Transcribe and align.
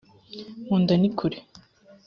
munda 0.65 0.93
nikure. 1.01 1.37